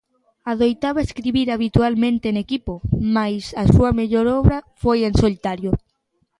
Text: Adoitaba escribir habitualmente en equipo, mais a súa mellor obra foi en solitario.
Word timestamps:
Adoitaba 0.51 0.99
escribir 1.07 1.45
habitualmente 1.51 2.25
en 2.29 2.37
equipo, 2.45 2.73
mais 3.15 3.43
a 3.61 3.63
súa 3.73 3.91
mellor 3.99 4.25
obra 4.39 4.57
foi 4.81 4.99
en 5.07 5.13
solitario. 5.21 5.71